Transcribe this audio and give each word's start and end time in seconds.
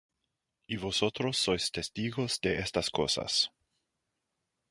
Y 0.65 0.77
vosotros 0.77 1.37
sois 1.37 1.71
testigos 1.71 2.41
de 2.41 2.57
estas 2.57 2.89
cosas. 2.89 3.51